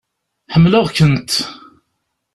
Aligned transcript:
Ḥemmleɣ-kent. 0.53 1.31